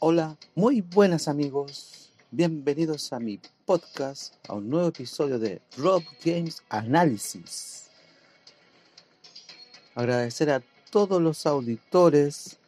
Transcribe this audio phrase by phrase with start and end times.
[0.00, 2.12] Hola, muy buenas amigos.
[2.30, 7.90] Bienvenidos a mi podcast, a un nuevo episodio de Rob Games Analysis.
[9.96, 12.58] Agradecer a todos los auditores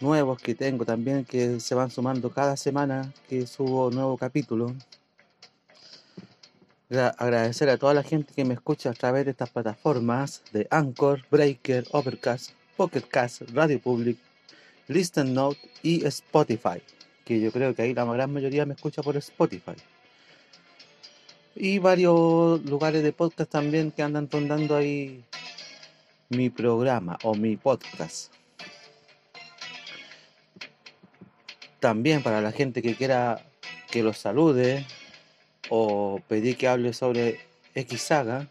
[0.00, 4.72] nuevos que tengo también que se van sumando cada semana que subo nuevo capítulo.
[7.18, 11.24] Agradecer a toda la gente que me escucha a través de estas plataformas de Anchor,
[11.32, 14.18] Breaker, Overcast, Pocketcast, Radio Public,
[14.88, 16.80] Listen Note y Spotify,
[17.24, 19.74] que yo creo que ahí la gran mayoría me escucha por Spotify.
[21.56, 25.24] Y varios lugares de podcast también que andan rondando ahí
[26.28, 28.32] mi programa o mi podcast.
[31.80, 33.44] También para la gente que quiera
[33.90, 34.86] que los salude
[35.68, 37.40] o pedir que hable sobre
[37.74, 38.48] X saga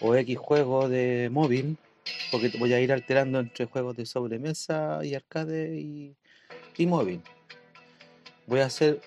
[0.00, 1.76] o X juego de móvil
[2.30, 6.16] porque voy a ir alterando entre juegos de sobremesa y arcade y,
[6.86, 7.20] móvil.
[8.46, 9.00] Voy a hacer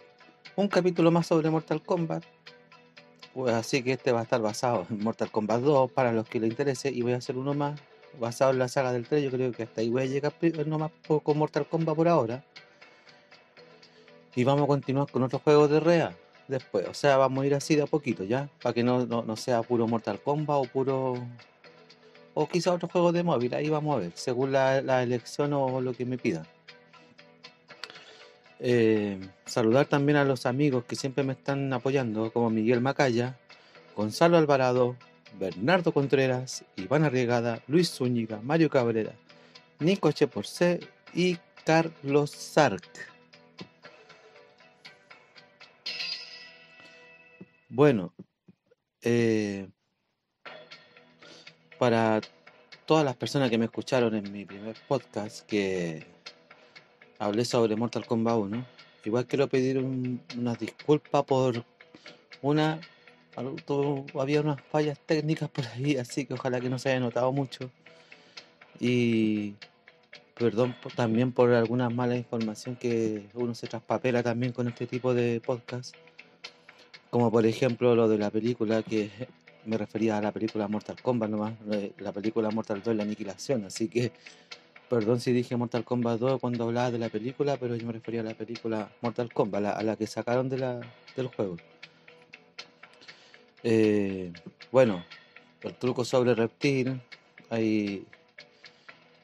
[0.55, 2.23] un capítulo más sobre Mortal Kombat,
[3.33, 6.39] pues así que este va a estar basado en Mortal Kombat 2 para los que
[6.39, 7.79] les interese y voy a hacer uno más
[8.19, 10.33] basado en la saga del 3, yo creo que hasta ahí voy a llegar
[10.67, 10.91] nomás
[11.23, 12.45] con Mortal Kombat por ahora.
[14.35, 16.16] Y vamos a continuar con otros juegos de REA
[16.47, 19.35] después, o sea, vamos a ir así de a poquito ya, para que no, no
[19.35, 21.16] sea puro Mortal Kombat o puro
[22.33, 25.93] o quizá otro juego de móvil, ahí vamos a ver, según la, elección o lo
[25.93, 26.45] que me pidan.
[28.59, 33.37] Eh, saludar también a los amigos que siempre me están apoyando, como Miguel Macaya,
[33.95, 34.95] Gonzalo Alvarado,
[35.37, 39.13] Bernardo Contreras, Iván Arriegada, Luis Zúñiga, Mario Cabrera,
[39.79, 40.79] Nico Cheporce
[41.13, 42.89] y Carlos Sark.
[47.67, 48.13] Bueno,
[49.01, 49.67] eh,
[51.83, 52.21] para
[52.85, 56.05] todas las personas que me escucharon en mi primer podcast que
[57.19, 58.66] hablé sobre Mortal Kombat 1,
[59.03, 61.66] igual quiero pedir una disculpa por
[62.41, 62.79] una
[64.17, 67.69] había unas fallas técnicas por ahí, así que ojalá que no se haya notado mucho.
[68.79, 69.55] Y
[70.35, 75.41] perdón también por alguna mala información que uno se traspapela también con este tipo de
[75.41, 75.93] podcast.
[77.09, 79.11] Como por ejemplo lo de la película que
[79.66, 81.53] me refería a la película Mortal Kombat nomás,
[81.97, 84.12] la película Mortal 2 la aniquilación, así que
[84.90, 88.22] perdón si dije Mortal Kombat 2 cuando hablaba de la película, pero yo me refería
[88.22, 90.81] a la película Mortal Kombat, a la que sacaron de la,
[91.16, 91.57] del juego.
[93.63, 94.34] Eh,
[94.72, 95.03] bueno,
[95.62, 97.02] el truco sobre reptil,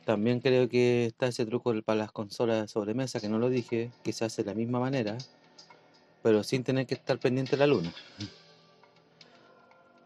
[0.06, 3.92] también creo que está ese truco para las consolas de sobremesa, que no lo dije,
[4.04, 5.18] que se hace de la misma manera,
[6.24, 7.94] pero sin tener que estar pendiente de la luna.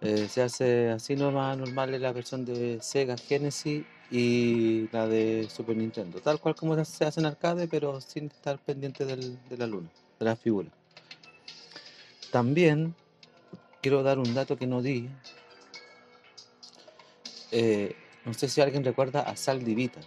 [0.04, 5.78] Eh, se hace así nomás normal la versión de Sega Genesis y la de Super
[5.78, 6.20] Nintendo.
[6.20, 10.26] Tal cual como se hace en arcade, pero sin estar pendiente de la luna, de
[10.26, 10.70] la figura.
[12.32, 12.96] También
[13.82, 15.10] quiero dar un dato que no di.
[17.52, 20.02] Eh, no sé si alguien recuerda a Sal Divita.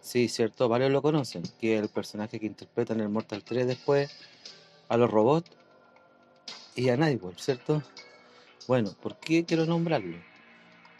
[0.00, 3.66] Sí, cierto, varios lo conocen, que es el personaje que interpreta en el Mortal 3
[3.66, 4.10] después
[4.88, 5.50] a los robots
[6.74, 7.82] y a Nightwolf, ¿cierto?
[8.68, 10.18] Bueno, ¿por qué quiero nombrarlo?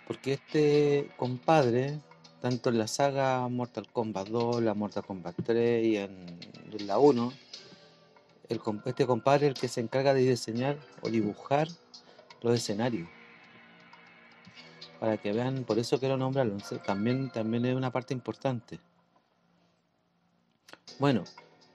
[0.06, 2.00] Porque este compadre,
[2.40, 6.38] tanto en la saga Mortal Kombat 2, la Mortal Kombat 3 y en,
[6.86, 7.30] la 1,
[8.86, 11.68] este compadre es el que se encarga de diseñar o dibujar
[12.40, 13.06] los escenarios.
[14.98, 16.56] Para que vean, por eso quiero nombrarlo.
[16.86, 18.80] También, también es una parte importante.
[20.98, 21.24] Bueno,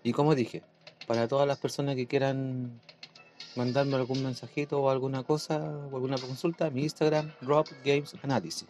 [0.01, 0.63] y como dije,
[1.05, 2.81] para todas las personas que quieran
[3.55, 5.59] mandarme algún mensajito o alguna cosa
[5.91, 8.67] o alguna consulta, mi Instagram, Rob Games Analysis.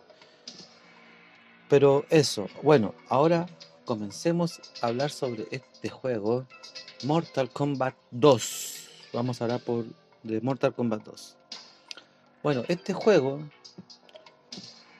[1.69, 3.45] Pero eso, bueno, ahora
[3.85, 6.45] comencemos a hablar sobre este juego,
[7.03, 8.89] Mortal Kombat 2.
[9.13, 9.85] Vamos a hablar por,
[10.23, 11.37] de Mortal Kombat 2.
[12.43, 13.39] Bueno, este juego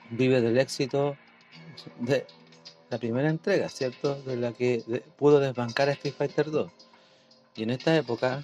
[0.10, 1.18] vive del éxito
[2.00, 2.26] de
[2.90, 4.22] la primera entrega, ¿cierto?
[4.24, 4.84] De la que
[5.18, 6.72] pudo desbancar a Street Fighter 2.
[7.56, 8.44] Y en esta época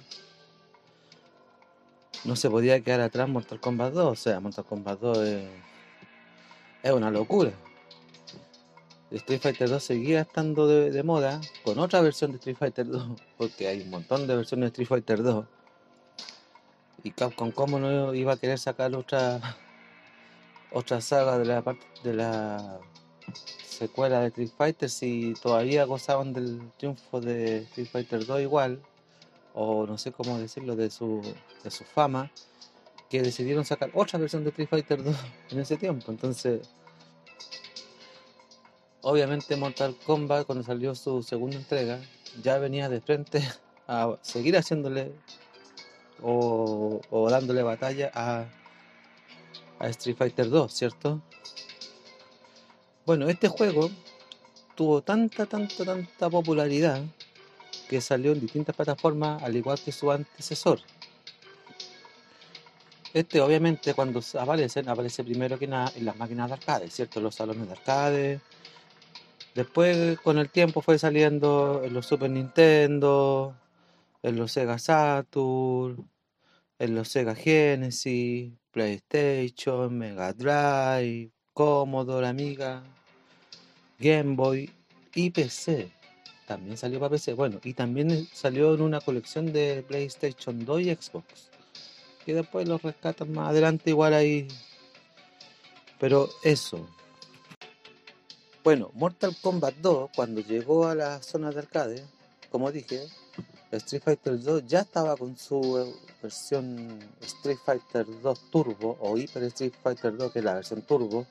[2.24, 4.12] no se podía quedar atrás Mortal Kombat 2.
[4.12, 5.18] O sea, Mortal Kombat 2
[6.82, 7.52] es, una locura.
[9.10, 13.66] Street Fighter 2 seguía estando de, moda con otra versión de Street Fighter 2, porque
[13.66, 15.44] hay un montón de versiones de Street Fighter 2.
[17.02, 19.40] Y Capcom, ¿cómo no iba a querer sacar otra
[20.72, 22.78] otra saga de la parte de la
[23.66, 28.80] secuela de Street Fighter si todavía gozaban del triunfo de Street Fighter 2 igual?
[29.54, 31.22] O no sé cómo decirlo, de su,
[31.62, 32.30] de su fama,
[33.08, 35.16] que decidieron sacar otra versión de Street Fighter 2
[35.50, 36.10] en ese tiempo.
[36.10, 36.68] Entonces,
[39.02, 42.00] obviamente Mortal Kombat, cuando salió su segunda entrega,
[42.42, 43.42] ya venía de frente
[43.88, 45.12] a seguir haciéndole
[46.22, 48.46] o, o dándole batalla a,
[49.78, 51.20] a Street Fighter 2, ¿cierto?
[53.06, 53.90] Bueno, este juego
[54.76, 57.02] tuvo tanta, tanta, tanta popularidad
[57.90, 60.78] que salió en distintas plataformas al igual que su antecesor.
[63.12, 67.20] Este obviamente cuando aparece, aparece primero que nada en las máquinas de arcade, ¿cierto?
[67.20, 68.40] Los salones de arcade.
[69.56, 73.56] Después con el tiempo fue saliendo en los Super Nintendo,
[74.22, 76.08] en los Sega Saturn,
[76.78, 82.84] en los Sega Genesis, PlayStation, Mega Drive, Commodore, Amiga,
[83.98, 84.70] Game Boy
[85.12, 85.99] y PC.
[86.50, 87.34] También salió para PC.
[87.34, 91.48] Bueno, y también salió en una colección de PlayStation 2 y Xbox
[92.26, 94.48] que después los rescatan más adelante igual ahí.
[96.00, 96.88] Pero eso.
[98.64, 102.04] Bueno, Mortal Kombat 2, cuando llegó a la zona de arcade,
[102.50, 103.06] como dije,
[103.70, 109.74] Street Fighter 2 ya estaba con su versión Street Fighter 2 Turbo o Hyper Street
[109.80, 111.28] Fighter 2, que es la versión Turbo.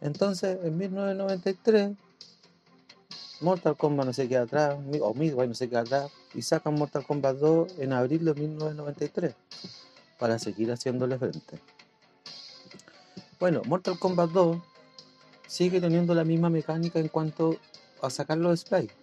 [0.00, 2.09] Entonces, en 1993,
[3.40, 7.06] Mortal Kombat no se queda atrás, o Midway no se queda atrás, y sacan Mortal
[7.06, 9.34] Kombat 2 en abril de 1993
[10.18, 11.58] para seguir haciéndole frente.
[13.38, 14.58] Bueno, Mortal Kombat 2
[15.46, 17.56] sigue teniendo la misma mecánica en cuanto
[18.02, 18.94] a sacar los sprites.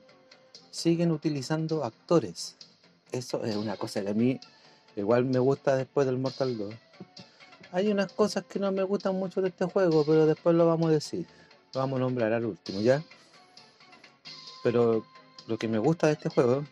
[0.70, 2.56] Siguen utilizando actores.
[3.12, 4.40] Eso es una cosa que a mí
[4.96, 6.74] igual me gusta después del Mortal 2.
[7.72, 10.90] Hay unas cosas que no me gustan mucho de este juego, pero después lo vamos
[10.90, 11.26] a decir.
[11.74, 13.04] Lo vamos a nombrar al último, ¿ya?
[14.68, 15.06] Pero
[15.48, 16.66] lo que me gusta de este juego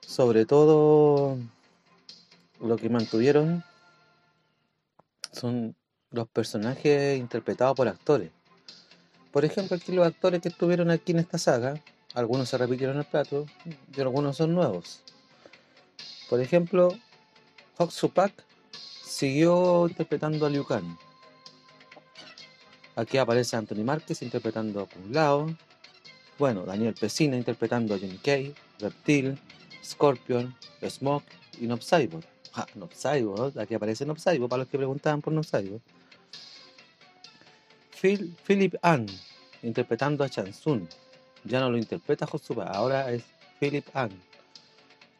[0.00, 1.36] sobre todo
[2.58, 3.62] lo que mantuvieron
[5.30, 5.76] son
[6.10, 8.30] los personajes interpretados por actores.
[9.30, 11.78] Por ejemplo, aquí los actores que estuvieron aquí en esta saga,
[12.14, 13.44] algunos se repitieron el plato
[13.94, 15.02] y algunos son nuevos.
[16.30, 16.96] Por ejemplo,
[17.90, 18.32] Supak
[19.04, 20.96] siguió interpretando a Liu Kang.
[22.94, 25.54] Aquí aparece Anthony Márquez interpretando a Kung Lao.
[26.38, 29.38] Bueno, Daniel Pesina interpretando a Johnny Kay, Reptil,
[29.82, 30.54] Scorpion,
[30.86, 31.26] Smoke
[31.60, 32.20] y Nopsaibo.
[32.54, 35.80] Ah, Nopsaibo, aquí aparece Nopsaibo para los que preguntaban por Nopsaibo.
[37.98, 39.06] Phil, Philip Ann,
[39.62, 40.86] interpretando a Chansun.
[41.44, 43.22] Ya no lo interpreta Josuba, ahora es
[43.58, 44.10] Philip Ann,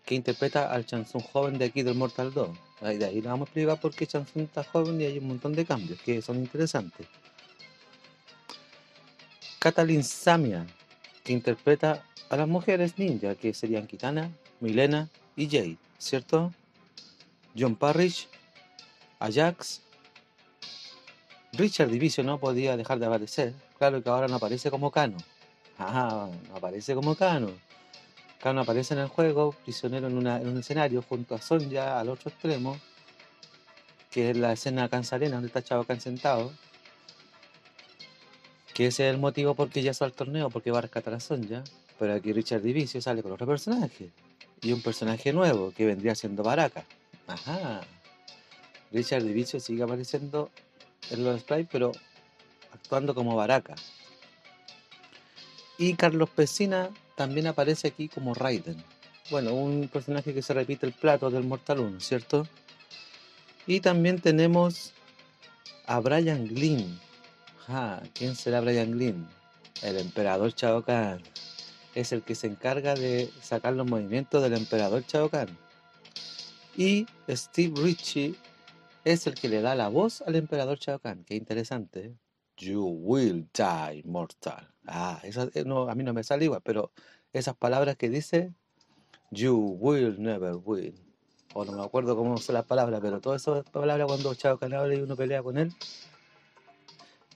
[0.04, 2.48] que interpreta al Chansun joven de aquí del Mortal 2.
[2.82, 5.54] Ahí, de ahí vamos a explicar por qué Chansun está joven y hay un montón
[5.54, 7.06] de cambios que son interesantes.
[9.62, 10.66] Katalin Samia,
[11.22, 14.28] que interpreta a las mujeres ninja, que serían Kitana,
[14.58, 16.52] Milena y Jade, ¿cierto?
[17.56, 18.26] John Parrish,
[19.20, 19.80] Ajax,
[21.52, 23.54] Richard Division no podía dejar de aparecer.
[23.78, 25.18] Claro que ahora no aparece como Kano.
[25.78, 27.52] Ah, no aparece como Kano.
[28.40, 32.80] Kano aparece en el juego, prisionero en, un escenario junto a Sonja al otro extremo,
[34.10, 36.50] que es la escena cansarena donde está Chavo sentado.
[38.74, 41.14] Que ese es el motivo por qué ya sale al torneo, porque va a rescatar
[41.14, 41.62] a Sonja.
[41.98, 44.10] Pero aquí Richard Division sale con otro personaje
[44.62, 46.84] y un personaje nuevo que vendría siendo Baraka.
[47.26, 47.82] Ajá.
[48.92, 50.50] Richard Divicio sigue apareciendo
[51.10, 51.93] en los sprites, pero
[52.72, 53.74] actuando como Baraka.
[55.79, 58.82] Y Carlos Pesina también aparece aquí como Raiden.
[59.31, 62.46] Bueno, un personaje que se repite el plato del Mortal 1, ¿cierto?
[63.67, 64.93] Y también tenemos
[65.86, 67.00] a Brian Glynn.
[68.14, 69.28] ¿Quién será Brian Glynn?
[69.82, 71.20] El emperador Chao Kahn
[71.94, 75.48] es el que se encarga de sacar los movimientos del emperador Chao Kahn.
[76.76, 78.34] Y Steve Ritchie
[79.04, 81.24] es el que le da la voz al emperador Chao Kahn.
[81.24, 82.06] Qué interesante.
[82.06, 82.14] ¿eh?
[82.56, 84.69] You will die mortal.
[84.86, 86.92] Ah, eso, eh, no, a mí no me sale igual, pero
[87.32, 88.52] esas palabras que dice,
[89.31, 90.94] you will never win.
[91.54, 94.74] O no me acuerdo cómo son las palabras, pero todas esas palabras cuando Chao Kahn
[94.74, 95.72] habla y uno pelea con él,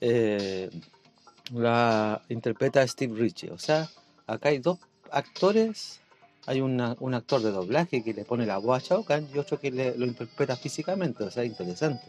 [0.01, 0.69] eh,
[1.53, 3.51] la interpreta Steve Ritchie.
[3.51, 3.89] O sea,
[4.25, 4.79] acá hay dos
[5.11, 6.01] actores,
[6.45, 6.81] hay un
[7.13, 10.55] actor de doblaje que le pone la voz a Shao y otro que lo interpreta
[10.55, 12.05] físicamente, o sea, interesante.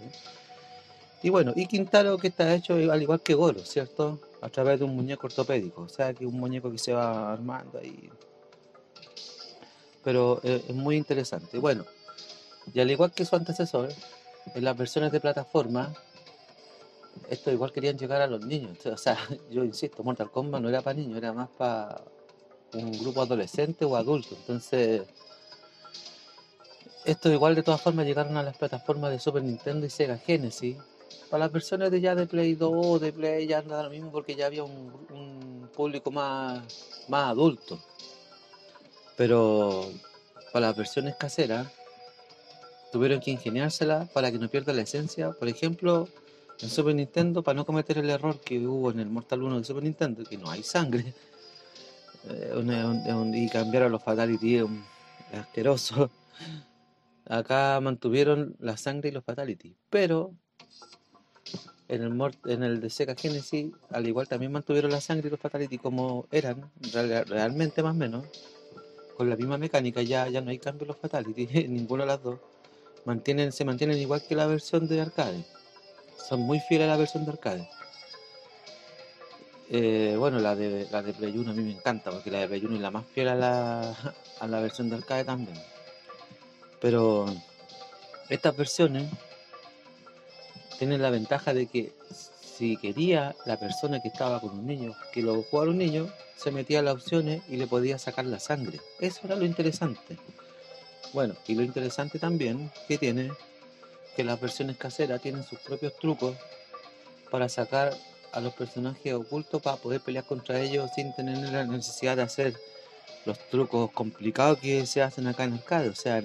[1.22, 4.20] Y bueno, y Quintaro que está hecho al igual que Goro, ¿cierto?
[4.40, 7.78] A través de un muñeco ortopédico, o sea, que un muñeco que se va armando
[7.78, 8.08] ahí.
[10.04, 11.58] Pero eh, es muy interesante.
[11.58, 11.84] Bueno,
[12.72, 13.88] y al igual que su antecesor,
[14.54, 15.92] en las versiones de plataforma,
[17.28, 18.84] esto igual querían llegar a los niños.
[18.86, 19.18] O sea,
[19.50, 22.00] yo insisto, Mortal Kombat no era para niños, era más para
[22.72, 24.34] un grupo adolescente o adulto.
[24.34, 25.02] Entonces,
[27.04, 30.76] esto igual de todas formas llegaron a las plataformas de Super Nintendo y Sega Genesis.
[31.30, 34.34] Para las versiones de ya de Play 2, de Play ya nada lo mismo porque
[34.34, 36.62] ya había un, público más,
[37.08, 37.78] más adulto.
[39.16, 39.90] Pero
[40.52, 41.68] para las versiones caseras
[42.90, 45.32] tuvieron que ingeniársela para que no pierda la esencia.
[45.32, 46.08] Por ejemplo,
[46.60, 49.64] en Super Nintendo, para no cometer el error que hubo en el Mortal 1 de
[49.64, 51.14] Super Nintendo, que no hay sangre,
[52.28, 54.64] eh, y cambiaron los Fatality, es
[55.32, 56.10] asqueroso.
[57.26, 60.32] Acá mantuvieron la sangre y los Fatality, pero
[61.88, 65.40] en el, en el de Sega Genesis, al igual también mantuvieron la sangre y los
[65.40, 68.26] Fatality como eran, realmente más o menos,
[69.16, 72.22] con la misma mecánica, ya, ya no hay cambio en los Fatality, ninguna de las
[72.22, 72.38] dos.
[73.04, 75.44] Mantienen, se mantienen igual que la versión de arcade.
[76.26, 77.68] Son muy fieles a la versión de arcade.
[79.70, 82.48] Eh, bueno, la de, la de Play 1 a mí me encanta, porque la de
[82.48, 85.58] Play 1 es la más fiel a la, a la versión de arcade también.
[86.80, 87.26] Pero
[88.28, 89.10] estas versiones
[90.78, 91.92] tienen la ventaja de que
[92.40, 96.50] si quería la persona que estaba con un niño que lo jugara un niño, se
[96.50, 98.80] metía a las opciones y le podía sacar la sangre.
[99.00, 100.16] Eso era lo interesante.
[101.12, 103.30] Bueno, y lo interesante también que tiene
[104.18, 106.36] que las versiones caseras tienen sus propios trucos
[107.30, 107.96] para sacar
[108.32, 112.56] a los personajes ocultos para poder pelear contra ellos sin tener la necesidad de hacer
[113.26, 115.90] los trucos complicados que se hacen acá en arcade.
[115.90, 116.20] O sea,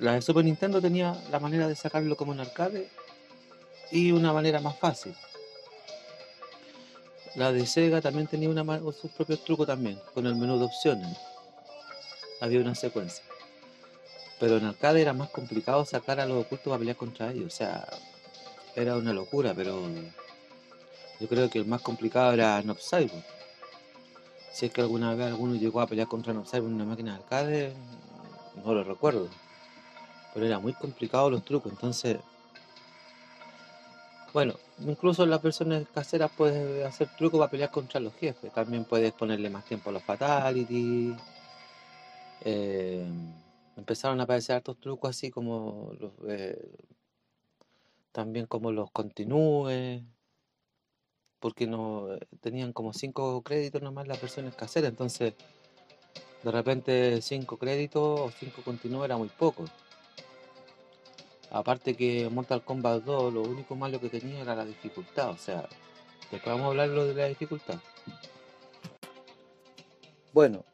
[0.00, 2.88] la de Super Nintendo tenía la manera de sacarlo como en arcade
[3.92, 5.14] y una manera más fácil.
[7.36, 11.16] La de Sega también tenía una, sus propios trucos también, con el menú de opciones.
[12.40, 13.22] Había una secuencia.
[14.38, 17.46] Pero en arcade era más complicado sacar a los ocultos para pelear contra ellos.
[17.46, 17.86] O sea,
[18.74, 19.82] era una locura, pero
[21.20, 25.80] yo creo que el más complicado era Nob Si es que alguna vez alguno llegó
[25.80, 27.72] a pelear contra Nob en una máquina de arcade,
[28.64, 29.28] no lo recuerdo.
[30.34, 32.18] Pero era muy complicado los trucos, entonces
[34.36, 38.52] bueno, incluso las versiones caseras puedes hacer trucos para pelear contra los jefes.
[38.52, 41.16] También puedes ponerle más tiempo a los fatalities.
[42.42, 43.08] Eh,
[43.76, 46.58] empezaron a aparecer estos trucos así como los, eh,
[48.12, 50.02] también como los continúes.
[51.38, 54.90] Porque no eh, tenían como 5 créditos nomás las versiones caseras.
[54.90, 55.34] Entonces,
[56.42, 59.64] de repente 5 créditos o 5 continúes era muy poco.
[61.50, 65.68] Aparte que Mortal Kombat 2 lo único malo que tenía era la dificultad, o sea,
[66.30, 67.78] después vamos a hablar de la dificultad.
[70.32, 70.64] Bueno,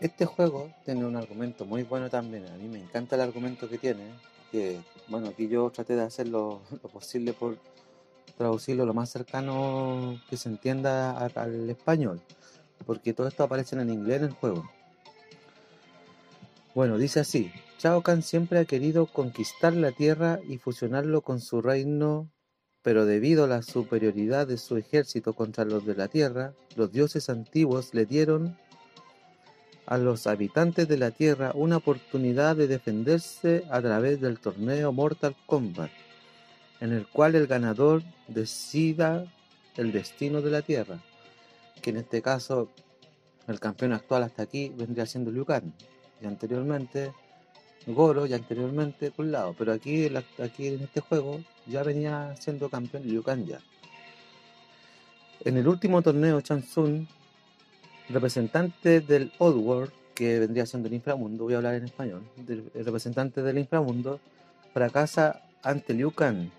[0.00, 3.78] este juego tiene un argumento muy bueno también, a mí me encanta el argumento que
[3.78, 4.04] tiene,
[4.50, 6.60] que bueno, aquí yo traté de hacer lo,
[6.92, 7.58] posible por
[8.36, 12.20] traducirlo lo más cercano que se entienda al español,
[12.86, 14.68] porque todo esto aparece en inglés en el juego.
[16.74, 21.60] Bueno, dice así, Shao Kahn siempre ha querido conquistar la Tierra y fusionarlo con su
[21.60, 22.30] reino,
[22.82, 27.28] pero debido a la superioridad de su ejército contra los de la Tierra, los dioses
[27.30, 28.56] antiguos le dieron
[29.88, 35.34] a los habitantes de la Tierra una oportunidad de defenderse a través del torneo Mortal
[35.46, 35.90] Kombat,
[36.80, 39.24] en el cual el ganador decida
[39.78, 40.98] el destino de la Tierra,
[41.80, 42.68] que en este caso
[43.46, 45.72] el campeón actual hasta aquí vendría siendo Liu Kang,
[46.20, 47.12] y anteriormente
[47.86, 53.04] Goro y anteriormente por un pero aquí, aquí en este juego ya venía siendo campeón
[53.04, 53.60] Liu Kang ya.
[55.46, 57.08] En el último torneo Chansun,
[58.08, 63.42] representante del Oddworld, que vendría siendo el inframundo, voy a hablar en español, el representante
[63.42, 64.20] del inframundo,
[64.72, 66.50] fracasa ante Liu Kang.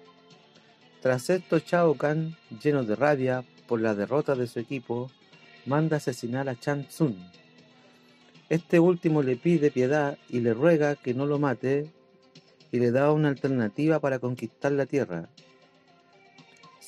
[1.02, 5.10] Tras esto, Chao Kahn, lleno de rabia por la derrota de su equipo,
[5.66, 7.16] manda asesinar a Chan Tsung
[8.50, 11.92] este último le pide piedad y le ruega que no lo mate
[12.72, 15.30] y le da una alternativa para conquistar la tierra.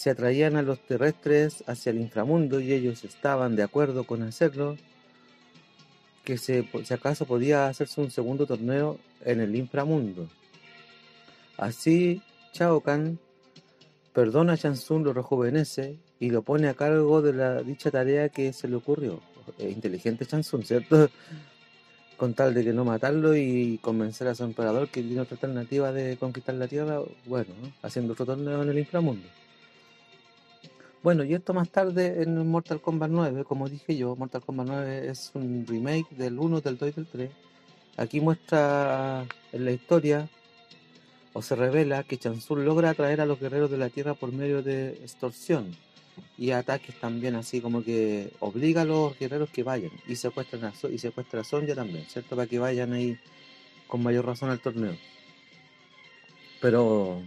[0.02, 4.76] Se atraían a los terrestres hacia el inframundo y ellos estaban de acuerdo con hacerlo,
[6.24, 10.28] que si acaso podía hacerse un segundo torneo en el inframundo.
[11.56, 13.20] Así, Chao Kahn
[14.12, 18.54] perdona a Shansun, lo rejuvenece y lo pone a cargo de la dicha tarea que
[18.54, 19.22] se le ocurrió.
[19.60, 21.12] inteligente Shansun, ¿cierto?
[22.18, 25.92] con tal de que no matarlo y convencer a su emperador que tiene otra alternativa
[25.92, 27.54] de conquistar la tierra, bueno,
[27.84, 29.28] haciendo otro torneo en el inframundo.
[31.04, 35.10] Bueno, y esto más tarde en Mortal Kombat 9, como dije yo, Mortal Kombat 9
[35.10, 37.32] es un remake del 1, del 2 y del 3.
[37.98, 40.30] Aquí muestra en la historia,
[41.34, 44.62] o se revela, que Chansur logra atraer a los guerreros de la tierra por medio
[44.62, 45.76] de extorsión
[46.38, 50.74] y ataques también así como que obliga a los guerreros que vayan y secuestran a,
[50.88, 52.36] y secuestra a Sonja también, ¿cierto?
[52.36, 53.18] Para que vayan ahí
[53.88, 54.96] con mayor razón al torneo.
[56.62, 57.24] Pero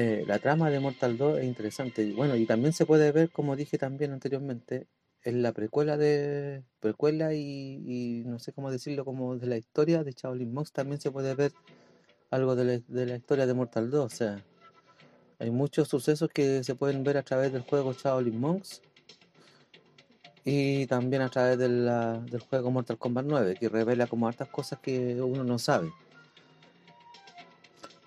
[0.00, 2.02] eh, la trama de Mortal 2 es interesante.
[2.04, 4.86] Y bueno, y también se puede ver, como dije también anteriormente,
[5.24, 10.12] en la precuela de precuela y, no sé cómo decirlo, como de la historia de
[10.12, 11.52] Shaolin Monks también se puede ver
[12.30, 14.04] algo de la, historia de Mortal 2.
[14.04, 14.44] O sea,
[15.40, 18.82] hay muchos sucesos que se pueden ver a través del juego Shaolin Monks
[20.44, 25.20] y también a través del juego Mortal Kombat 9, que revela como hartas cosas que
[25.20, 25.92] uno no sabe.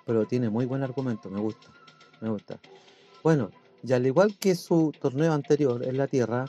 [0.05, 1.67] Pero tiene muy buen argumento, me gusta,
[2.21, 2.59] me gusta.
[3.23, 3.51] Bueno,
[3.83, 6.45] y al igual que su torneo anterior en la Tierra,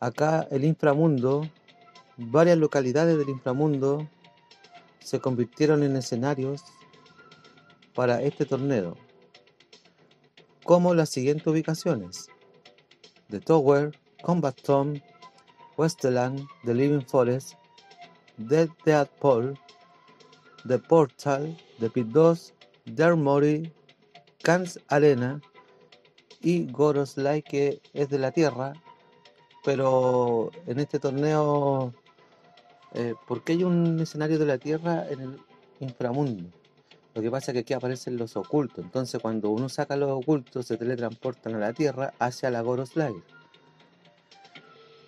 [0.00, 1.48] acá el inframundo,
[2.16, 4.08] varias localidades del inframundo
[5.00, 6.62] se convirtieron en escenarios
[7.94, 8.96] para este torneo,
[10.64, 12.28] como las siguientes ubicaciones:
[13.28, 15.00] The Tower, Combat Tomb,
[15.76, 17.54] Westland, The Living Forest,
[18.36, 19.58] Dead Dead Paul,
[20.66, 22.54] The Portal, The Pit 2,
[22.94, 23.72] The Armory,
[24.42, 25.40] Kans Arena
[26.40, 28.72] y Goroslai, que es de la Tierra,
[29.64, 31.92] pero en este torneo,
[32.94, 35.40] eh, ¿por qué hay un escenario de la Tierra en el
[35.80, 36.50] inframundo?
[37.14, 40.66] Lo que pasa es que aquí aparecen los ocultos, entonces cuando uno saca los ocultos
[40.66, 43.14] se teletransportan a la Tierra hacia la Goroslai.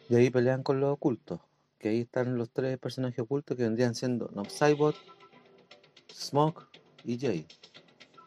[0.08, 1.40] Y ahí pelean con los ocultos,
[1.78, 4.96] que ahí están los tres personajes ocultos que vendrían siendo Nobsaibot,
[6.12, 6.66] Smoke
[7.04, 7.59] y Jade.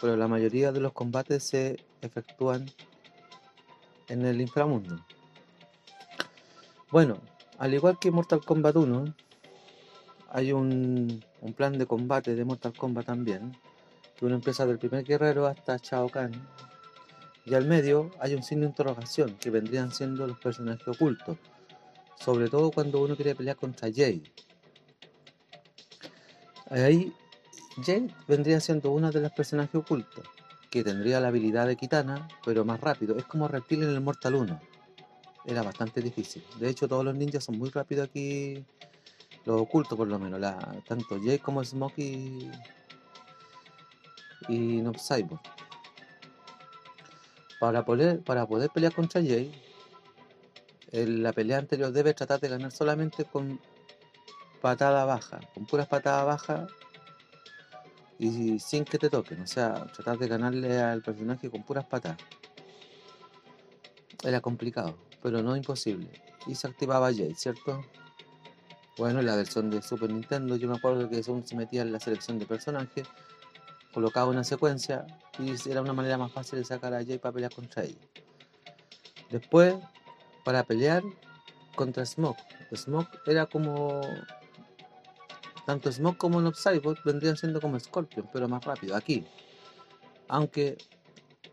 [0.03, 2.69] Pero la mayoría de los combates se efectúan
[4.09, 4.99] en el inframundo.
[6.91, 7.21] Bueno,
[7.57, 9.15] al igual que Mortal Kombat 1,
[10.29, 11.23] hay un,
[11.55, 13.57] plan de combate de Mortal Kombat también,
[14.17, 16.33] que uno empieza del primer guerrero hasta Shao Kahn.
[17.45, 21.37] Y al medio hay un signo de interrogación, que vendrían siendo los personajes ocultos.
[22.19, 24.23] Sobre todo cuando uno quiere pelear contra Jade.
[26.69, 27.13] Ahí
[27.77, 30.25] Jade vendría siendo una de las personajes ocultos,
[30.69, 33.17] que tendría la habilidad de Kitana, pero más rápido.
[33.17, 34.59] Es como Reptil en el Mortal 1.
[35.45, 36.43] Era bastante difícil.
[36.59, 38.63] De hecho, todos los ninjas son muy rápidos aquí,
[39.45, 40.39] los ocultos por lo menos.
[40.87, 42.51] Tanto Jade como Smoke y,
[44.47, 45.41] y Nobsaibot.
[47.59, 49.51] Para poder, para poder pelear contra Jade,
[50.91, 53.59] en la pelea anterior debe tratar de ganar solamente con
[54.61, 56.71] patada baja, con puras patadas bajas
[58.19, 62.17] y sin que te toquen, o sea, tratar de ganarle al personaje con puras patas.
[64.23, 66.09] Era complicado, pero no imposible.
[66.47, 67.83] Y se activaba Jade, ¿cierto?
[68.97, 71.91] Bueno, en la versión de Super Nintendo, yo me acuerdo que según se metía en
[71.91, 73.07] la selección de personajes,
[73.93, 75.05] colocaba una secuencia
[75.39, 78.01] y era una manera más fácil de sacar a Jade para pelear contra ella.
[79.31, 79.75] Después,
[80.45, 81.03] para pelear
[81.75, 82.39] contra Smoke,
[82.75, 84.01] Smoke era como
[85.65, 89.25] tanto Smoke como Nobsaibot vendrían siendo como Scorpion, pero más rápido, aquí.
[90.27, 90.77] Aunque,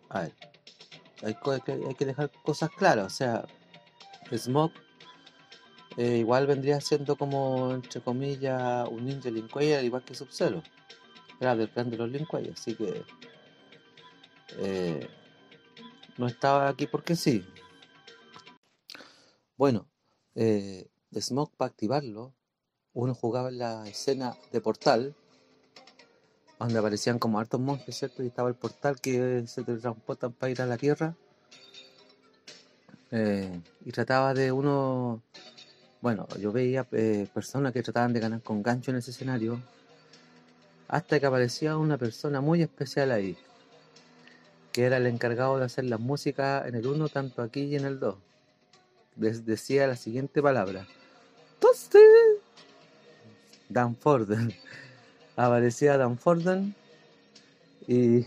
[0.08, 0.34] a ver,
[1.22, 1.36] hay,
[1.94, 3.46] que, dejar cosas claras, o sea,
[4.36, 4.74] Smoke
[5.96, 10.62] eh, igual vendría siendo como, entre comillas, un ninja Linkway, al igual que Sub-Zero.
[11.40, 13.04] Era del clan de los Linkway, así que
[14.58, 15.08] eh,
[16.16, 17.44] no estaba aquí porque sí.
[19.56, 19.88] Bueno,
[20.34, 22.34] eh, Smoke para activarlo
[22.94, 25.14] uno jugaba en la escena de portal,
[26.58, 28.22] donde aparecían como hartos monjes, ¿cierto?
[28.22, 31.14] Y estaba el portal que se transportan para ir a la tierra.
[33.12, 35.22] eh, y trataba de uno,
[36.00, 39.60] bueno, yo veía eh, personas que trataban de ganar con gancho en ese escenario,
[40.88, 43.36] hasta que aparecía una persona muy especial ahí,
[44.72, 47.84] que era el encargado de hacer la música en el 1, tanto aquí y en
[47.84, 48.16] el 2.
[49.16, 50.86] Les decía la siguiente palabra.
[51.58, 51.98] ¡Toste!
[53.70, 54.52] Dan Forden.
[55.36, 56.74] Aparecía Dan Forden
[57.88, 58.26] y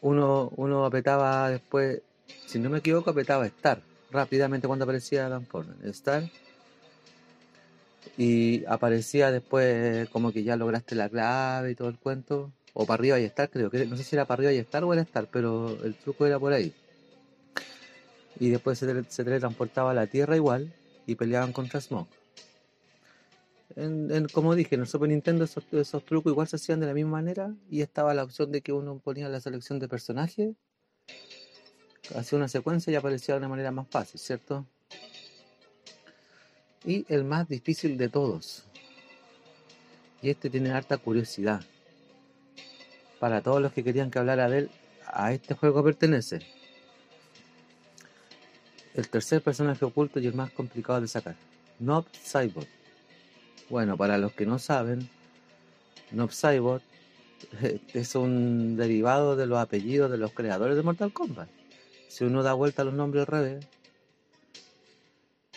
[0.00, 2.02] uno, uno apretaba después,
[2.46, 5.76] si no me equivoco, apretaba Star rápidamente cuando aparecía Dan Forden.
[5.90, 6.24] Star.
[8.16, 12.52] Y aparecía después como que ya lograste la clave y todo el cuento.
[12.72, 14.84] O para arriba y Star, creo que no sé si era para arriba y Star
[14.84, 16.74] o era Star, pero el truco era por ahí.
[18.40, 18.86] Y después se
[19.24, 20.72] teletransportaba a la Tierra igual
[21.06, 22.23] y peleaban contra Smoke.
[24.32, 27.12] Como dije, en el Super Nintendo esos, esos trucos igual se hacían de la misma
[27.12, 30.54] manera y estaba la opción de que uno ponía la selección de personaje,
[32.14, 34.64] hacía una secuencia y aparecía de una manera más fácil, ¿cierto?
[36.84, 38.64] Y el más difícil de todos.
[40.22, 41.62] Y este tiene harta curiosidad.
[43.18, 44.70] Para todos los que querían que hablara de él,
[45.06, 46.40] a este juego pertenece.
[48.94, 51.34] El tercer personaje oculto y el más complicado de sacar.
[51.80, 52.68] Nob Saibot.
[53.70, 55.08] Bueno, para los que no saben,
[56.10, 56.82] Nob Saibot
[57.94, 61.48] es un derivado de los apellidos de los creadores de Mortal Kombat.
[62.08, 63.66] Si uno da vuelta a los nombres al revés,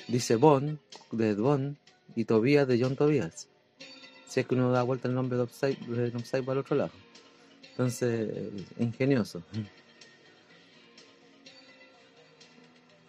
[0.08, 0.80] dice Bond
[1.12, 1.76] de Bond
[2.15, 3.48] y Tobias de John Tobias.
[4.28, 6.91] Si es que uno da vuelta el nombre de para el otro lado.
[7.72, 9.43] Entonces, ingenioso.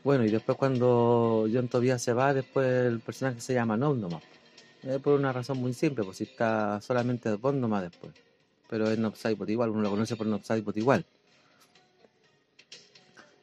[0.04, 4.22] Bueno, y después cuando John Tobias se va, después el personaje se llama No nomás.
[4.88, 8.14] Es por una razón muy simple, pues si está solamente Bond nomás después.
[8.70, 11.04] Pero es Nopsidebot igual, uno lo conoce por Nopsidebot igual.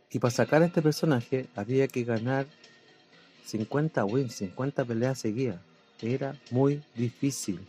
[0.09, 2.47] Y para sacar a este personaje había que ganar
[3.45, 5.59] 50 wins, 50 peleas seguidas.
[6.01, 7.59] Era muy difícil.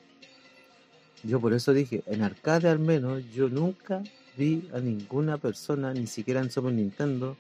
[1.23, 4.03] Yo por eso dije, en arcade al menos, yo nunca
[4.39, 7.37] vi a ninguna persona, ni siquiera en Super Nintendo,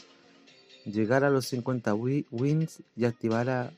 [0.84, 3.72] llegar a los 50 wins y activar a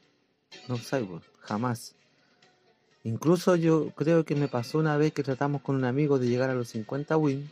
[0.67, 1.23] No Cyborg.
[1.39, 1.95] Jamás.
[3.05, 6.51] Incluso yo creo que me pasó una vez que tratamos con un amigo de llegar
[6.51, 7.51] a los 50 wins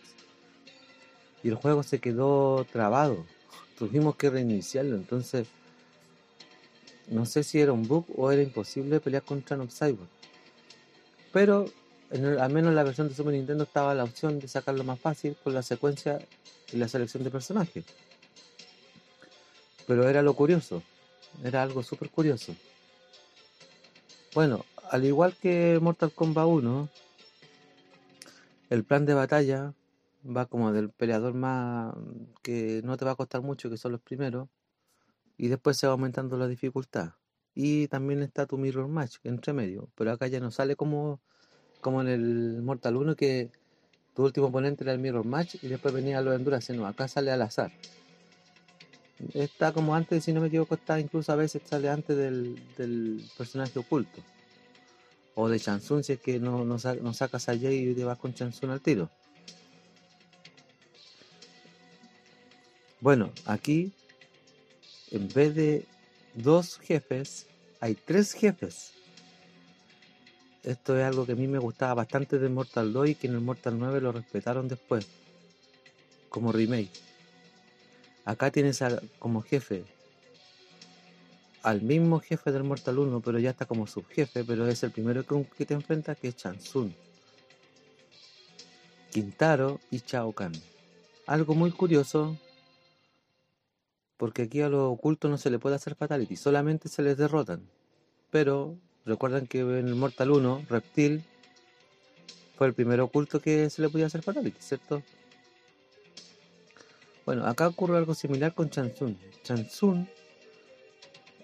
[1.42, 3.24] y el juego se quedó trabado.
[3.78, 4.96] Tuvimos que reiniciarlo.
[4.96, 5.46] Entonces,
[7.08, 10.08] no sé si era un bug o era imposible pelear contra No Cyborg.
[11.32, 11.66] Pero
[12.10, 15.36] al menos en la versión de Super Nintendo estaba la opción de sacarlo más fácil
[15.42, 16.18] con la secuencia
[16.72, 17.84] y la selección de personajes.
[19.86, 20.82] Pero era lo curioso,
[21.44, 22.54] era algo súper curioso.
[24.34, 26.88] Bueno, al igual que Mortal Kombat 1,
[28.70, 29.74] el plan de batalla
[30.24, 31.94] va como del peleador más
[32.42, 34.48] que no te va a costar mucho, que son los primeros,
[35.36, 37.12] y después se va aumentando la dificultad.
[37.54, 41.20] Y también está tu Mirror Match entre medio, pero acá ya no sale como,
[41.80, 43.50] como en el Mortal 1 que
[44.14, 47.30] tu último oponente era el Mirror Match y después venía los Endurance, no, acá sale
[47.30, 47.72] al azar.
[49.32, 53.78] Está como antes, si no me equivoco, está incluso a veces sale antes del, personaje
[53.78, 54.22] oculto.
[55.38, 58.32] O de Chansun, si es que no, no, sacas a Jay y te vas con
[58.32, 59.10] Chansun al tiro.
[63.02, 63.92] Bueno, aquí,
[65.10, 65.84] en vez de
[66.32, 67.46] dos jefes,
[67.80, 68.92] hay tres jefes.
[70.64, 73.34] Esto es algo que a mí me gustaba bastante de Mortal 2 y que en
[73.34, 75.06] el Mortal 9 lo respetaron después,
[76.30, 76.90] como remake.
[78.24, 78.82] Acá tienes
[79.18, 79.84] como jefe
[81.66, 85.24] al mismo jefe del Mortal 1, pero ya está como subjefe, pero es el primero
[85.26, 86.94] que, te enfrenta que es Chansun,
[89.10, 90.52] Quintaro y Chao Kahn.
[91.26, 92.38] Algo muy curioso,
[94.16, 97.68] porque aquí a lo oculto no se le puede hacer fatality, solamente se les derrotan.
[98.30, 101.24] Pero recuerdan que en el Mortal 1, Reptil
[102.56, 105.02] fue el primer oculto que se le podía hacer fatality, ¿cierto?
[107.24, 109.18] Bueno, acá ocurre algo similar con Chansun.
[109.42, 110.08] Chansun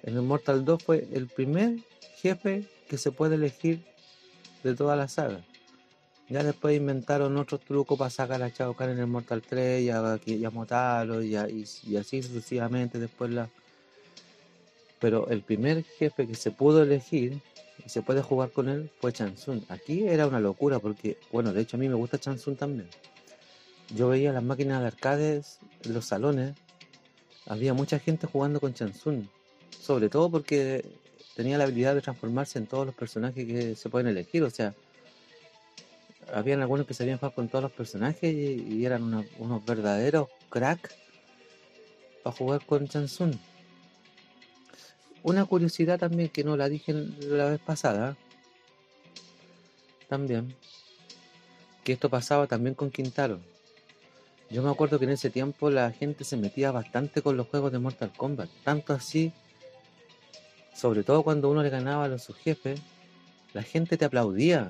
[0.03, 1.79] en el Mortal 2 fue el primer
[2.17, 3.85] jefe que se puede elegir
[4.63, 5.41] de toda la saga.
[6.29, 9.91] Ya después inventaron otros trucos para sacar a Shao Kahn en el Mortal 3 y
[9.91, 13.51] a, y Motaro y, así sucesivamente después la...
[15.01, 17.41] Pero el primer jefe que se pudo elegir
[17.85, 19.65] y se puede jugar con él fue Chansun.
[19.69, 22.89] Aquí era una locura porque, bueno, de hecho a mí me gusta Chansun también
[23.95, 26.55] yo veía las máquinas de arcades los salones,
[27.47, 29.29] había mucha gente jugando con Chansun,
[29.83, 30.85] sobre todo porque
[31.35, 34.75] tenía la habilidad de transformarse en todos los personajes que se pueden elegir, o sea,
[36.33, 39.03] habían algunos que sabían jugar con todos los personajes y, eran
[39.39, 40.95] unos verdaderos crack
[42.23, 43.39] para jugar con Chansun.
[45.23, 48.17] Una curiosidad también que no la dije la vez pasada,
[50.09, 50.55] también,
[51.85, 53.41] que esto pasaba también con Quintaro
[54.53, 57.73] yo me acuerdo que en ese tiempo la gente se metía bastante con los juegos
[57.73, 59.33] de Mortal Kombat, tanto así,
[60.75, 62.81] sobre todo cuando uno le ganaba a los subjefes,
[63.55, 64.69] la gente te aplaudía.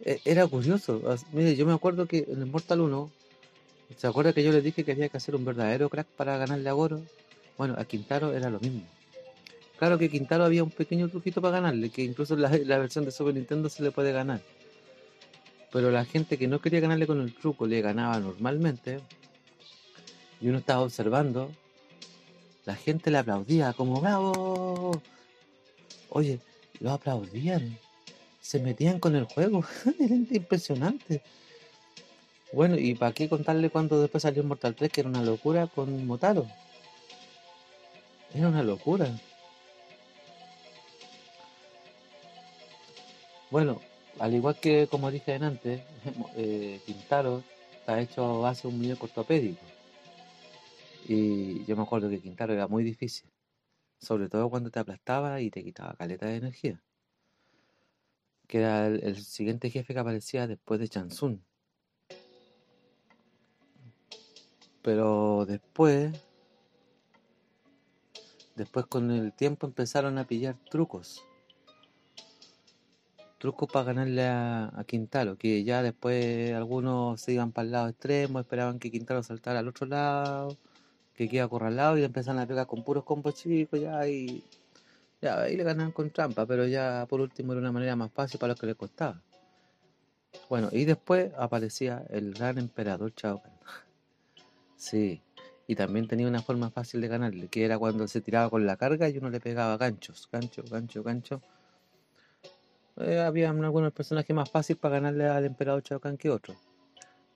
[0.00, 1.02] E, era curioso.
[1.32, 3.10] Mire, yo me acuerdo que en el Mortal 1,
[3.96, 6.68] ¿se acuerda que yo les dije que había que hacer un verdadero crack para ganarle
[6.68, 7.02] a Goro?
[7.58, 8.82] Bueno, a Quintaro era lo mismo.
[9.78, 13.10] Claro que Quintaro había un pequeño truquito para ganarle, que incluso la, la versión de
[13.10, 14.40] Super Nintendo se le puede ganar
[15.72, 19.00] pero la gente que no quería ganarle con el truco le ganaba normalmente,
[20.40, 21.50] y uno estaba observando,
[22.70, 24.92] la gente le aplaudía como bravo.
[26.08, 26.38] Oye,
[26.78, 27.76] lo aplaudían,
[28.40, 29.64] se metían con el juego,
[30.30, 31.20] impresionante.
[32.52, 36.06] Bueno, y para qué contarle cuando después salió Mortal 3, que era una locura con
[36.06, 36.46] Motaro.
[38.32, 39.18] Era una locura.
[43.50, 43.80] Bueno,
[44.20, 45.80] al igual que como dije antes,
[46.36, 47.42] eh, Quintaro
[47.80, 49.79] está hecho a base un muñeco ortopédico.
[51.12, 53.28] Y yo me acuerdo que Quintaro era muy difícil,
[53.98, 56.80] sobre todo cuando te aplastaba y te quitaba caleta de energía.
[58.46, 61.44] que era el, siguiente jefe que aparecía después de Chansun.
[64.82, 66.12] Pero después,
[68.54, 71.24] después con el tiempo empezaron a pillar trucos.
[73.38, 77.88] Trucos para ganarle a, a Quintalo, que ya después algunos se iban para el lado
[77.88, 80.56] extremo, esperaban que Quintalo saltara al otro lado,
[81.14, 84.42] que queda acorralado y empezaron a pegar con puros combos chicos ya y
[85.20, 88.38] ya ahí le ganaban con trampa, pero ya por último era una manera más fácil
[88.40, 89.20] para los que le costaba.
[90.48, 93.52] Bueno, y después aparecía el gran emperador Chao Kahn.
[94.76, 95.20] Sí,
[95.66, 98.78] y también tenía una forma fácil de ganarle, que era cuando se tiraba con la
[98.78, 101.42] carga y uno le pegaba ganchos, gancho, gancho, gancho.
[102.96, 106.56] Eh, había algunos personajes más fáciles para ganarle al emperador Chao Kahn que otros,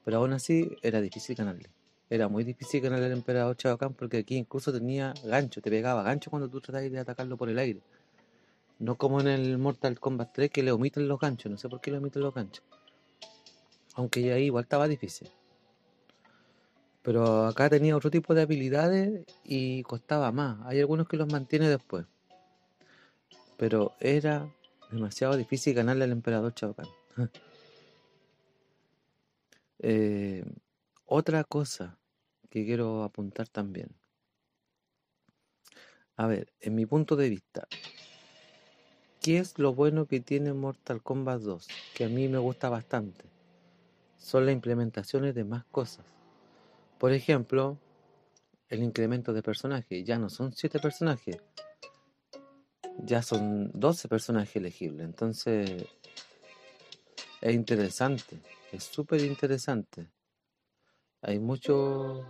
[0.07, 1.74] pero aún así era difícil ganarle.
[2.11, 6.03] Era muy difícil ganarle al emperador Chao Kahn porque aquí incluso tenía gancho, te pegaba
[6.03, 7.81] gancho cuando tú tratabas de atacarlo por el aire.
[8.79, 11.81] No como en el Mortal Kombat 3 que le omiten los ganchos, no sé por
[11.81, 12.64] qué le omiten los ganchos.
[13.95, 15.29] Aunque ya ahí igual estaba difícil.
[17.03, 20.59] Pero acá tenía otro tipo de habilidades y costaba más.
[20.67, 22.07] Hay algunos que los mantiene después.
[23.57, 24.49] Pero era
[24.90, 26.88] demasiado difícil ganarle al emperador Chao Kahn.
[29.87, 30.43] Eh,
[31.05, 31.99] otra cosa
[32.51, 33.88] que quiero apuntar también.
[36.17, 37.67] A ver, en mi punto de vista,
[39.21, 41.69] ¿qué es lo bueno que tiene Mortal Kombat 2?
[41.95, 43.25] Que a mí me gusta bastante.
[44.19, 46.07] Son las implementaciones de más cosas.
[46.99, 47.79] Por ejemplo,
[48.69, 50.05] el incremento de personajes.
[50.05, 51.37] Ya no son 7 personajes.
[52.99, 55.05] Ya son 12 personajes elegibles.
[55.05, 55.85] Entonces,
[57.40, 58.38] es interesante.
[58.73, 60.09] Es súper interesante.
[61.27, 62.23] Hay muchos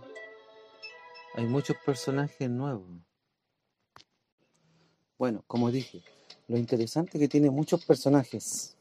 [1.35, 2.87] hay muchos personajes nuevos.
[5.17, 6.01] Bueno, como dije,
[6.47, 8.77] lo interesante es que tiene muchos personajes.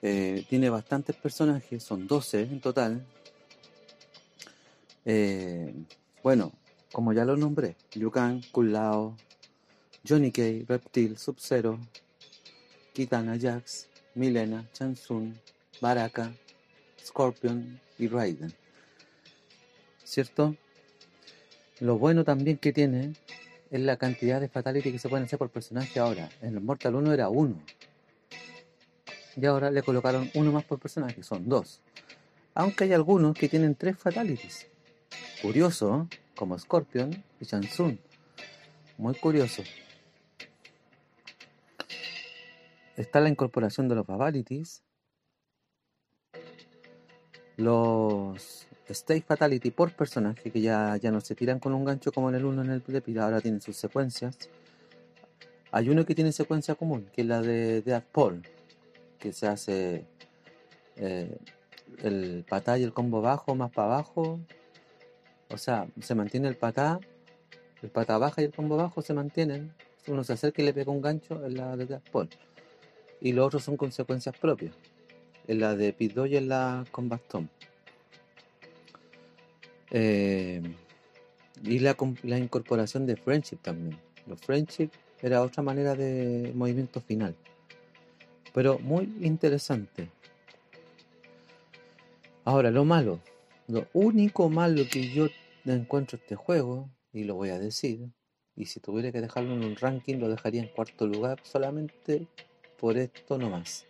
[0.00, 3.06] Eh, tiene bastantes personajes, son 12 en total.
[5.04, 5.74] Eh,
[6.22, 6.52] bueno,
[6.90, 9.14] como ya lo nombré, Liu Kang, Kung Lao,
[10.08, 11.78] Johnny Cage, Reptile, Sub-Zero,
[12.94, 15.38] Kitana Jax, Milena, Chansun,
[15.82, 16.32] Baraka,
[17.04, 18.52] Scorpion y Raiden.
[20.04, 20.56] ¿Cierto?
[21.80, 23.14] Lo bueno también que tiene
[23.70, 26.28] es la cantidad de fatality que se pueden hacer por personaje ahora.
[26.42, 27.60] En el Mortal 1 era uno.
[29.36, 31.80] Y ahora le colocaron uno más por personaje, son dos.
[32.54, 34.66] Aunque hay algunos que tienen tres fatalities.
[35.40, 36.18] Curioso, ¿eh?
[36.36, 37.98] como Scorpion y Chansun.
[38.98, 39.62] Muy curioso.
[42.96, 44.82] Está la incorporación de los fatalities.
[47.56, 52.28] Los State Fatality por personaje, que ya, ya no se tiran con un gancho como
[52.28, 54.36] en el 1 en el Depil, ahora tienen sus secuencias.
[55.70, 58.42] Hay uno que tiene secuencia común, que es la de Deadpool,
[59.18, 60.04] que se hace
[60.96, 61.38] eh,
[62.02, 64.38] el patá y el combo bajo más para abajo.
[65.48, 67.00] O sea, se mantiene el patá,
[67.82, 69.72] el patá baja y el combo bajo se mantienen.
[70.06, 72.28] Uno se acerca y le pega un gancho en la de Deadpool.
[73.20, 74.74] Y los otros son consecuencias propias.
[75.48, 77.50] En la de Pit 2 y en la con bastón.
[79.90, 80.62] Eh,
[81.62, 83.98] y la, la incorporación de Friendship también.
[84.26, 87.34] Los Friendship era otra manera de movimiento final.
[88.52, 90.08] Pero muy interesante.
[92.44, 93.20] Ahora, lo malo.
[93.68, 95.28] Lo único malo que yo
[95.64, 98.10] encuentro este juego, y lo voy a decir,
[98.56, 102.26] y si tuviera que dejarlo en un ranking, lo dejaría en cuarto lugar solamente
[102.78, 103.86] por esto nomás.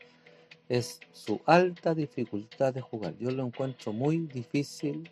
[0.73, 3.15] Es su alta dificultad de jugar.
[3.19, 5.11] Yo lo encuentro muy difícil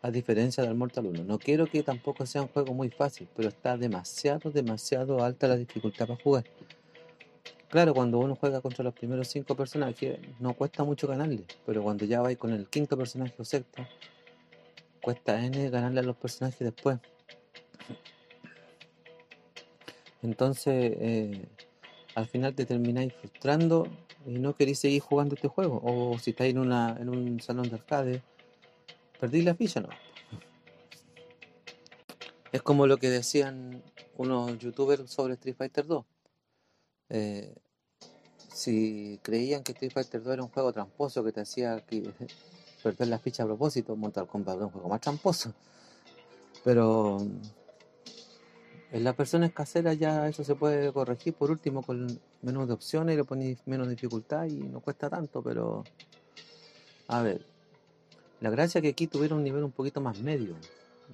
[0.00, 1.22] a diferencia del Mortal 1.
[1.24, 5.58] No quiero que tampoco sea un juego muy fácil, pero está demasiado, demasiado alta la
[5.58, 6.44] dificultad para jugar.
[7.68, 12.06] Claro, cuando uno juega contra los primeros cinco personajes, no cuesta mucho ganarle, pero cuando
[12.06, 13.86] ya vais con el quinto personaje o sexto,
[15.02, 16.98] cuesta N ganarle a los personajes después.
[20.22, 21.48] Entonces, eh,
[22.20, 23.88] al final te termináis frustrando
[24.26, 25.80] y no queréis seguir jugando este juego.
[25.82, 28.22] O si estáis en, una, en un salón de arcade,
[29.18, 29.88] perdí la ficha, ¿no?
[32.52, 33.82] Es como lo que decían
[34.16, 36.04] unos youtubers sobre Street Fighter 2.
[37.10, 37.54] Eh,
[38.52, 41.82] si creían que Street Fighter 2 era un juego tramposo que te hacía
[42.82, 45.54] perder la ficha a propósito, Mortal Kombat es un juego más tramposo.
[46.64, 47.18] Pero
[48.92, 53.14] en las versiones caseras ya eso se puede corregir por último con menú de opciones
[53.14, 55.84] y le ponéis menos dificultad y no cuesta tanto, pero
[57.08, 57.44] a ver,
[58.40, 60.54] la gracia es que aquí tuviera un nivel un poquito más medio,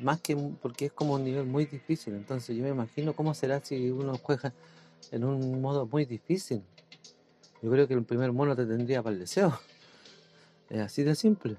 [0.01, 3.61] más que porque es como un nivel muy difícil, entonces yo me imagino cómo será
[3.63, 4.53] si uno juega
[5.11, 6.63] en un modo muy difícil.
[7.63, 9.59] Yo creo que el primer mono te tendría para el deseo.
[10.69, 11.57] Es así de simple.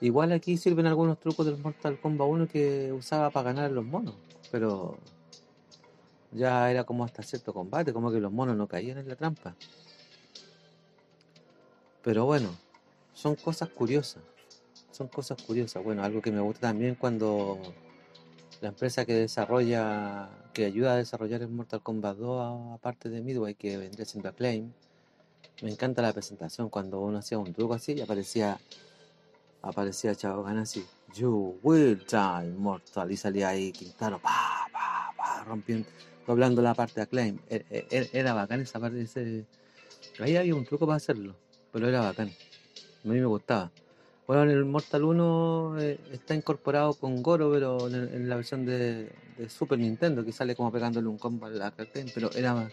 [0.00, 4.14] Igual aquí sirven algunos trucos del Mortal Kombat 1 que usaba para ganar los monos,
[4.50, 4.96] pero
[6.32, 9.56] ya era como hasta cierto combate, como que los monos no caían en la trampa.
[12.02, 12.50] Pero bueno,
[13.12, 14.22] son cosas curiosas,
[14.92, 15.82] son cosas curiosas.
[15.82, 17.58] Bueno, algo que me gusta también cuando
[18.60, 23.54] la empresa que desarrolla, que ayuda a desarrollar el Mortal Kombat 2, aparte de Midway,
[23.56, 24.72] que vendría siendo Acclaim,
[25.62, 28.60] me encanta la presentación cuando uno hacía un truco así y aparecía
[29.68, 35.88] aparecía Chavo así, You will die mortal, y salía ahí Quintaro, pa, pa, pa, rompiendo,
[36.26, 37.38] doblando la parte de Acclaim.
[37.48, 39.46] Era, e, e, era bacán esa parte de ese.
[40.18, 41.34] Ahí había un truco para hacerlo,
[41.72, 42.28] pero era bacán.
[42.28, 43.70] A mí me gustaba.
[44.26, 49.10] Bueno, en el Mortal 1 eh, está incorporado con Goro, pero en, la versión de,
[49.48, 52.68] Super Nintendo, que sale como pegándole un combo a la Acclaim, pero era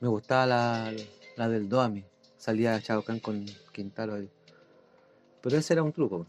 [0.00, 0.92] me gustaba la,
[1.36, 2.04] la del Doami.
[2.36, 4.28] Salía Chao Kahn con Quintaro ahí.
[5.44, 6.26] Pero ese era un truco.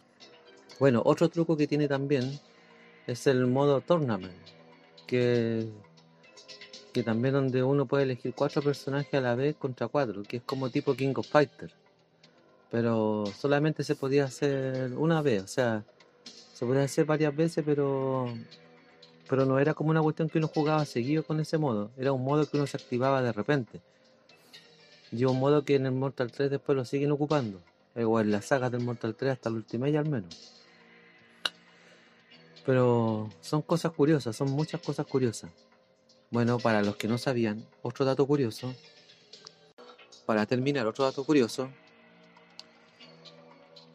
[0.78, 2.38] Bueno, otro truco que tiene también
[3.08, 4.34] es el modo tournament,
[5.08, 5.70] que,
[6.92, 10.44] que también donde uno puede elegir cuatro personajes a la vez contra cuatro, que es
[10.44, 11.72] como tipo King of Fighter.
[12.70, 15.86] Pero solamente se podía hacer una vez, o sea,
[16.54, 18.28] se podía hacer varias veces, pero
[19.30, 22.24] pero no era como una cuestión que uno jugaba seguido con ese modo, era un
[22.24, 23.82] modo que uno se activaba de repente.
[25.12, 27.62] Y un modo que en el Mortal 3 después lo siguen ocupando
[28.04, 30.54] o en las sagas del Mortal 3 hasta el y al menos.
[32.66, 35.52] Pero son cosas curiosas, son muchas cosas curiosas.
[36.32, 38.74] Bueno, para los que no sabían, otro dato curioso.
[40.26, 41.70] Para terminar, otro dato curioso.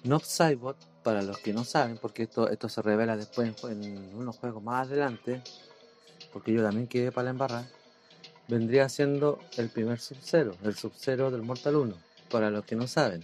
[0.04, 4.36] Nob Cybot, para los que no saben, porque esto, esto se revela después en, unos
[4.38, 5.42] juegos más adelante,
[6.32, 7.64] porque yo también quedé para la embarrar,
[8.48, 11.94] vendría siendo el primer Sub-Zero, el Sub-Zero del Mortal 1,
[12.30, 13.22] para los que no saben.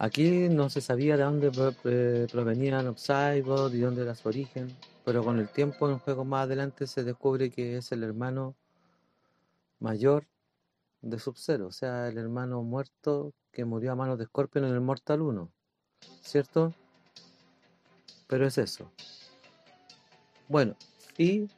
[0.00, 4.68] Aquí no se sabía de dónde provenían Obsidebot y dónde era su origen,
[5.04, 8.54] pero con el tiempo en un juego más adelante se descubre que es el hermano
[9.80, 10.24] mayor
[11.02, 14.80] de Sub-Zero, o sea, el hermano muerto que murió a manos de Scorpion en el
[14.80, 15.50] Mortal 1,
[16.22, 16.72] ¿cierto?
[18.28, 18.92] Pero es eso.
[20.48, 20.76] Bueno,
[21.16, 21.48] y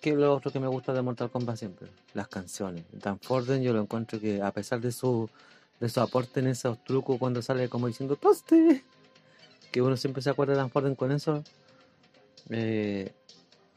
[0.00, 2.84] que lo otro que me gusta de Mortal Kombat siempre, las canciones.
[2.92, 5.28] Dan Forden yo lo encuentro que a pesar de su
[5.82, 8.84] de su aporte en esos trucos cuando sale como diciendo toste
[9.72, 11.42] que uno siempre se acuerda de Dan Forden con eso.
[12.50, 13.12] Eh,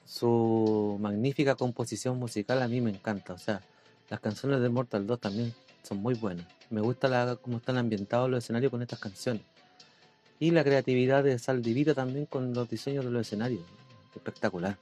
[0.05, 3.63] su magnífica composición musical a mí me encanta o sea
[4.11, 6.45] las canciones de Mortal 2 también son muy buenas.
[6.69, 9.41] Me gusta la, cómo están ambientados los escenarios con estas canciones.
[10.39, 13.63] Y la creatividad de Saldivita también con los diseños de los escenarios.
[14.15, 14.77] Espectacular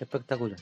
[0.00, 0.58] espectacular.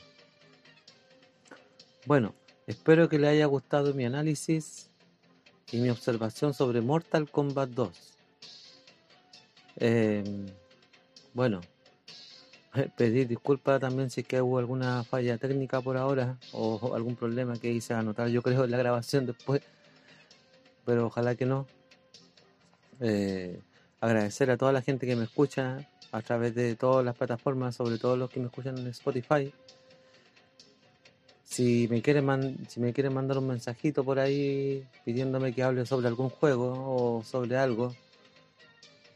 [2.05, 2.35] Bueno
[2.67, 4.90] espero que le haya gustado mi análisis
[5.71, 7.89] y mi observación sobre Mortal Kombat 2.
[9.77, 10.47] Em,
[11.33, 11.61] bueno,
[12.97, 17.57] pedir disculpas también si es que hubo alguna falla técnica por ahora o algún problema
[17.57, 19.61] que hice anotar yo creo en la grabación después,
[20.85, 21.67] pero ojalá que no.
[22.99, 23.59] Eh,
[23.99, 27.97] agradecer a toda la gente que me escucha a través de todas las plataformas, sobre
[27.97, 29.53] todo los que me escuchan en Spotify.
[31.51, 36.07] Si me quieren si me quieren mandar un mensajito por ahí pidiéndome que hable sobre
[36.07, 37.93] algún juego o sobre algo,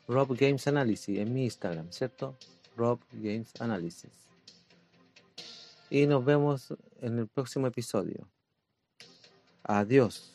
[0.10, 2.36] Rob Games Analysis en mi Instagram, ¿cierto?
[2.76, 4.12] Rob Games Analysis.
[5.90, 8.28] Y nos vemos en el próximo episodio.
[9.64, 10.35] Adiós.